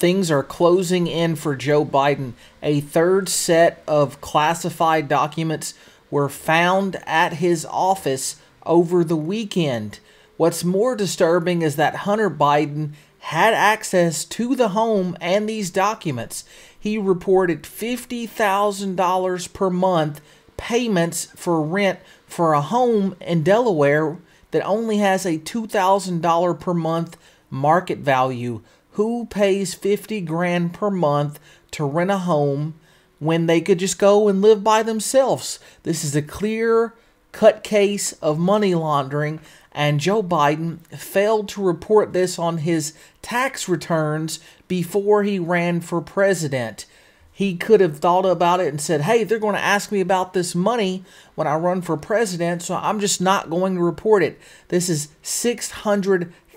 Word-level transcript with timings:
things 0.00 0.30
are 0.30 0.42
closing 0.42 1.06
in 1.06 1.36
for 1.36 1.54
Joe 1.54 1.84
Biden. 1.84 2.32
A 2.62 2.80
third 2.80 3.28
set 3.28 3.82
of 3.86 4.20
classified 4.20 5.08
documents 5.08 5.74
were 6.10 6.30
found 6.30 6.96
at 7.06 7.34
his 7.34 7.66
office 7.66 8.36
over 8.64 9.04
the 9.04 9.16
weekend. 9.16 10.00
What's 10.38 10.64
more 10.64 10.96
disturbing 10.96 11.60
is 11.60 11.76
that 11.76 11.96
Hunter 11.96 12.30
Biden 12.30 12.92
had 13.20 13.52
access 13.52 14.24
to 14.24 14.56
the 14.56 14.70
home 14.70 15.16
and 15.20 15.46
these 15.46 15.70
documents. 15.70 16.44
He 16.78 16.96
reported 16.96 17.64
$50,000 17.64 19.52
per 19.52 19.70
month 19.70 20.20
payments 20.56 21.26
for 21.36 21.60
rent 21.60 22.00
for 22.26 22.54
a 22.54 22.62
home 22.62 23.16
in 23.20 23.42
Delaware 23.42 24.16
that 24.50 24.64
only 24.64 24.96
has 24.96 25.26
a 25.26 25.38
$2,000 25.38 26.58
per 26.58 26.74
month 26.74 27.18
market 27.50 27.98
value. 27.98 28.62
Who 28.92 29.26
pays 29.26 29.74
50 29.74 30.20
grand 30.22 30.74
per 30.74 30.90
month 30.90 31.38
to 31.72 31.84
rent 31.84 32.10
a 32.10 32.18
home 32.18 32.74
when 33.18 33.46
they 33.46 33.60
could 33.60 33.78
just 33.78 33.98
go 33.98 34.28
and 34.28 34.42
live 34.42 34.64
by 34.64 34.82
themselves? 34.82 35.58
This 35.82 36.04
is 36.04 36.16
a 36.16 36.22
clear 36.22 36.94
cut 37.32 37.62
case 37.62 38.12
of 38.14 38.38
money 38.38 38.74
laundering 38.74 39.40
and 39.72 40.00
Joe 40.00 40.22
Biden 40.22 40.78
failed 40.88 41.48
to 41.50 41.62
report 41.62 42.12
this 42.12 42.38
on 42.38 42.58
his 42.58 42.94
tax 43.22 43.68
returns 43.68 44.40
before 44.68 45.22
he 45.22 45.38
ran 45.38 45.80
for 45.80 46.00
president. 46.00 46.86
He 47.32 47.56
could 47.56 47.80
have 47.80 47.98
thought 47.98 48.26
about 48.26 48.60
it 48.60 48.68
and 48.68 48.80
said, 48.80 49.02
hey, 49.02 49.24
they're 49.24 49.38
going 49.38 49.54
to 49.54 49.60
ask 49.60 49.90
me 49.92 50.00
about 50.00 50.34
this 50.34 50.54
money 50.54 51.04
when 51.36 51.46
I 51.46 51.54
run 51.54 51.80
for 51.80 51.96
president, 51.96 52.62
so 52.62 52.74
I'm 52.74 53.00
just 53.00 53.20
not 53.20 53.48
going 53.48 53.76
to 53.76 53.82
report 53.82 54.22
it. 54.22 54.38
This 54.68 54.88
is 54.88 55.08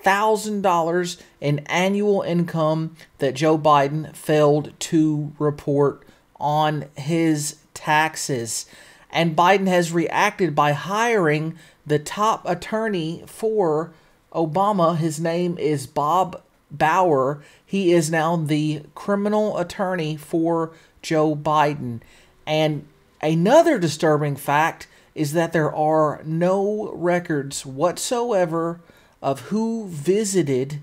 $600,000 0.04 1.22
in 1.42 1.60
annual 1.60 2.22
income 2.22 2.96
that 3.20 3.36
Joe 3.36 3.58
Biden 3.58 4.16
failed 4.16 4.74
to 4.80 5.34
report 5.40 6.04
on 6.40 6.86
his 6.98 7.58
taxes. 7.74 8.66
And 9.10 9.36
Biden 9.36 9.68
has 9.68 9.92
reacted 9.92 10.56
by 10.56 10.72
hiring 10.74 11.58
the 11.86 12.00
top 12.00 12.48
attorney 12.48 13.24
for 13.28 13.94
Obama. 14.34 14.98
His 14.98 15.20
name 15.20 15.58
is 15.58 15.86
Bob 15.86 16.42
Bauer. 16.72 17.44
He 17.66 17.92
is 17.94 18.10
now 18.10 18.36
the 18.36 18.84
criminal 18.96 19.58
attorney 19.58 20.18
for 20.18 20.72
Joe 21.02 21.36
Biden. 21.36 22.02
And 22.48 22.88
another 23.22 23.78
disturbing 23.78 24.36
fact 24.36 24.88
is 25.14 25.34
that 25.34 25.54
there 25.54 25.74
are 25.74 26.22
no 26.26 26.92
records 26.94 27.66
whatsoever 27.66 28.80
of 29.24 29.42
who 29.48 29.88
visited 29.88 30.82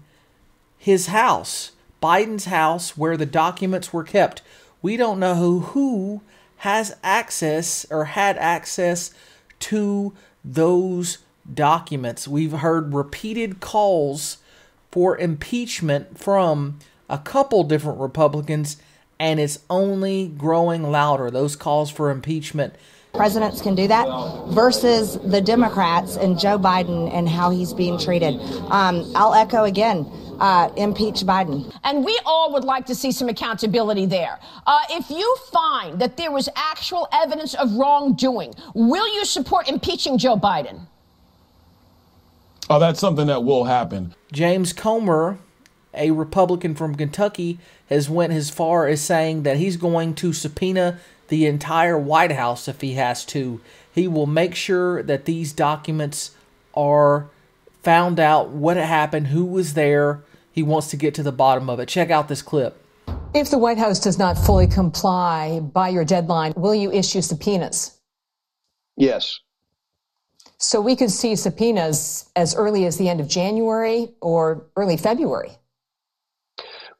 his 0.78 1.08
house, 1.08 1.72
Biden's 2.02 2.46
house, 2.46 2.96
where 2.96 3.16
the 3.16 3.26
documents 3.26 3.92
were 3.92 4.02
kept. 4.02 4.40
We 4.80 4.96
don't 4.96 5.20
know 5.20 5.34
who, 5.34 5.60
who 5.60 6.22
has 6.56 6.96
access 7.04 7.86
or 7.90 8.06
had 8.06 8.38
access 8.38 9.12
to 9.60 10.14
those 10.42 11.18
documents. 11.52 12.26
We've 12.26 12.52
heard 12.52 12.94
repeated 12.94 13.60
calls 13.60 14.38
for 14.90 15.18
impeachment 15.18 16.18
from 16.18 16.78
a 17.10 17.18
couple 17.18 17.62
different 17.64 18.00
Republicans, 18.00 18.78
and 19.18 19.38
it's 19.38 19.58
only 19.68 20.28
growing 20.28 20.90
louder. 20.90 21.30
Those 21.30 21.56
calls 21.56 21.90
for 21.90 22.10
impeachment. 22.10 22.74
Presidents 23.12 23.60
can 23.60 23.74
do 23.74 23.88
that 23.88 24.06
versus 24.48 25.18
the 25.24 25.40
Democrats 25.40 26.16
and 26.16 26.38
Joe 26.38 26.58
Biden 26.58 27.12
and 27.12 27.28
how 27.28 27.50
he's 27.50 27.74
being 27.74 27.98
treated. 27.98 28.40
Um, 28.70 29.10
I'll 29.14 29.34
echo 29.34 29.64
again. 29.64 30.06
Uh, 30.40 30.72
impeach 30.78 31.16
Biden. 31.16 31.70
And 31.84 32.02
we 32.02 32.18
all 32.24 32.50
would 32.54 32.64
like 32.64 32.86
to 32.86 32.94
see 32.94 33.12
some 33.12 33.28
accountability 33.28 34.06
there. 34.06 34.38
Uh, 34.66 34.80
if 34.88 35.10
you 35.10 35.36
find 35.52 36.00
that 36.00 36.16
there 36.16 36.32
was 36.32 36.48
actual 36.56 37.06
evidence 37.12 37.52
of 37.52 37.74
wrongdoing, 37.74 38.54
will 38.72 39.06
you 39.14 39.26
support 39.26 39.68
impeaching 39.68 40.16
Joe 40.16 40.38
Biden? 40.38 40.86
Oh, 42.70 42.78
that's 42.78 43.00
something 43.00 43.26
that 43.26 43.44
will 43.44 43.64
happen. 43.64 44.14
James 44.32 44.72
Comer, 44.72 45.38
a 45.94 46.10
Republican 46.10 46.74
from 46.74 46.94
Kentucky, 46.94 47.58
has 47.88 48.08
went 48.08 48.32
as 48.32 48.50
far 48.50 48.86
as 48.86 49.00
saying 49.00 49.42
that 49.42 49.56
he's 49.56 49.76
going 49.76 50.14
to 50.14 50.32
subpoena 50.32 50.98
the 51.28 51.46
entire 51.46 51.98
White 51.98 52.32
House 52.32 52.68
if 52.68 52.80
he 52.80 52.94
has 52.94 53.24
to. 53.26 53.60
He 53.92 54.06
will 54.06 54.26
make 54.26 54.54
sure 54.54 55.02
that 55.02 55.24
these 55.24 55.52
documents 55.52 56.32
are 56.74 57.28
found 57.82 58.20
out 58.20 58.50
what 58.50 58.76
happened, 58.76 59.28
who 59.28 59.44
was 59.44 59.74
there, 59.74 60.22
he 60.52 60.62
wants 60.62 60.88
to 60.88 60.96
get 60.96 61.14
to 61.14 61.22
the 61.22 61.32
bottom 61.32 61.70
of 61.70 61.80
it. 61.80 61.88
Check 61.88 62.10
out 62.10 62.28
this 62.28 62.42
clip. 62.42 62.76
If 63.32 63.50
the 63.50 63.58
White 63.58 63.78
House 63.78 64.00
does 64.00 64.18
not 64.18 64.36
fully 64.36 64.66
comply 64.66 65.60
by 65.60 65.88
your 65.88 66.04
deadline, 66.04 66.52
will 66.56 66.74
you 66.74 66.90
issue 66.92 67.22
subpoenas? 67.22 67.98
Yes. 68.96 69.38
So 70.58 70.80
we 70.80 70.96
could 70.96 71.10
see 71.10 71.36
subpoenas 71.36 72.28
as 72.36 72.54
early 72.54 72.84
as 72.86 72.98
the 72.98 73.08
end 73.08 73.20
of 73.20 73.28
January 73.28 74.08
or 74.20 74.66
early 74.76 74.96
February. 74.96 75.52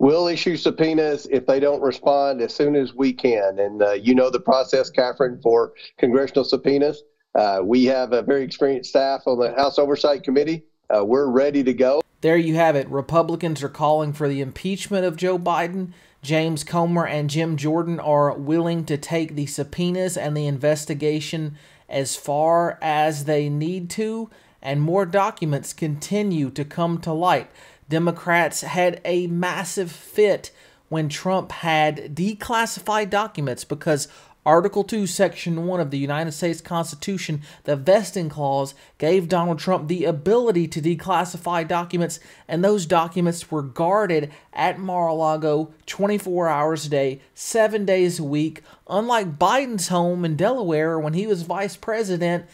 We'll 0.00 0.28
issue 0.28 0.56
subpoenas 0.56 1.26
if 1.30 1.44
they 1.44 1.60
don't 1.60 1.82
respond 1.82 2.40
as 2.40 2.54
soon 2.54 2.74
as 2.74 2.94
we 2.94 3.12
can. 3.12 3.58
And 3.58 3.82
uh, 3.82 3.92
you 3.92 4.14
know 4.14 4.30
the 4.30 4.40
process, 4.40 4.88
Catherine, 4.88 5.38
for 5.42 5.74
congressional 5.98 6.44
subpoenas. 6.44 7.02
Uh, 7.34 7.60
we 7.62 7.84
have 7.84 8.14
a 8.14 8.22
very 8.22 8.42
experienced 8.42 8.88
staff 8.88 9.20
on 9.26 9.38
the 9.38 9.52
House 9.52 9.78
Oversight 9.78 10.22
Committee. 10.22 10.64
Uh, 10.88 11.04
we're 11.04 11.28
ready 11.28 11.62
to 11.62 11.74
go. 11.74 12.00
There 12.22 12.38
you 12.38 12.54
have 12.54 12.76
it. 12.76 12.88
Republicans 12.88 13.62
are 13.62 13.68
calling 13.68 14.14
for 14.14 14.26
the 14.26 14.40
impeachment 14.40 15.04
of 15.04 15.16
Joe 15.16 15.38
Biden. 15.38 15.92
James 16.22 16.64
Comer 16.64 17.06
and 17.06 17.28
Jim 17.28 17.58
Jordan 17.58 18.00
are 18.00 18.32
willing 18.32 18.86
to 18.86 18.96
take 18.96 19.34
the 19.34 19.44
subpoenas 19.44 20.16
and 20.16 20.34
the 20.34 20.46
investigation 20.46 21.58
as 21.90 22.16
far 22.16 22.78
as 22.80 23.26
they 23.26 23.50
need 23.50 23.90
to, 23.90 24.30
and 24.62 24.80
more 24.80 25.04
documents 25.04 25.74
continue 25.74 26.48
to 26.48 26.64
come 26.64 26.98
to 27.02 27.12
light. 27.12 27.50
Democrats 27.90 28.62
had 28.62 29.00
a 29.04 29.26
massive 29.26 29.92
fit 29.92 30.50
when 30.88 31.08
Trump 31.08 31.52
had 31.52 32.14
declassified 32.14 33.10
documents 33.10 33.64
because 33.64 34.08
Article 34.46 34.84
2, 34.84 35.06
Section 35.06 35.66
1 35.66 35.80
of 35.80 35.90
the 35.90 35.98
United 35.98 36.32
States 36.32 36.62
Constitution, 36.62 37.42
the 37.64 37.76
vesting 37.76 38.30
clause, 38.30 38.74
gave 38.96 39.28
Donald 39.28 39.58
Trump 39.58 39.86
the 39.86 40.06
ability 40.06 40.66
to 40.66 40.80
declassify 40.80 41.66
documents, 41.68 42.20
and 42.48 42.64
those 42.64 42.86
documents 42.86 43.50
were 43.50 43.62
guarded 43.62 44.32
at 44.54 44.78
Mar 44.78 45.08
a 45.08 45.14
Lago 45.14 45.74
24 45.84 46.48
hours 46.48 46.86
a 46.86 46.88
day, 46.88 47.20
seven 47.34 47.84
days 47.84 48.18
a 48.18 48.24
week, 48.24 48.62
unlike 48.88 49.38
Biden's 49.38 49.88
home 49.88 50.24
in 50.24 50.36
Delaware 50.36 50.98
when 50.98 51.12
he 51.12 51.26
was 51.26 51.42
vice 51.42 51.76
president. 51.76 52.46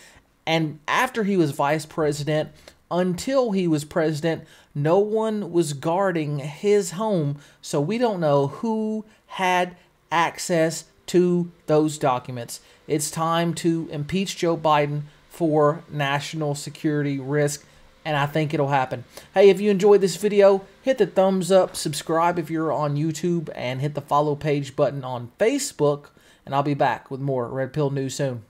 And 0.44 0.80
after 0.88 1.22
he 1.22 1.36
was 1.36 1.52
vice 1.52 1.86
president, 1.86 2.50
until 2.90 3.52
he 3.52 3.66
was 3.66 3.84
president, 3.84 4.44
no 4.74 4.98
one 4.98 5.52
was 5.52 5.72
guarding 5.72 6.38
his 6.38 6.92
home, 6.92 7.38
so 7.60 7.80
we 7.80 7.98
don't 7.98 8.20
know 8.20 8.48
who 8.48 9.04
had 9.26 9.76
access 10.10 10.84
to 11.06 11.50
those 11.66 11.98
documents. 11.98 12.60
It's 12.86 13.10
time 13.10 13.54
to 13.54 13.88
impeach 13.90 14.36
Joe 14.36 14.56
Biden 14.56 15.02
for 15.28 15.82
national 15.90 16.54
security 16.54 17.18
risk, 17.18 17.64
and 18.04 18.16
I 18.16 18.26
think 18.26 18.54
it'll 18.54 18.68
happen. 18.68 19.04
Hey, 19.34 19.50
if 19.50 19.60
you 19.60 19.70
enjoyed 19.70 20.00
this 20.00 20.16
video, 20.16 20.64
hit 20.82 20.98
the 20.98 21.06
thumbs 21.06 21.50
up, 21.50 21.76
subscribe 21.76 22.38
if 22.38 22.50
you're 22.50 22.72
on 22.72 22.96
YouTube, 22.96 23.50
and 23.54 23.80
hit 23.80 23.94
the 23.94 24.00
follow 24.00 24.36
page 24.36 24.76
button 24.76 25.04
on 25.04 25.30
Facebook, 25.38 26.06
and 26.44 26.54
I'll 26.54 26.62
be 26.62 26.74
back 26.74 27.10
with 27.10 27.20
more 27.20 27.48
Red 27.48 27.72
Pill 27.72 27.90
News 27.90 28.14
soon. 28.14 28.42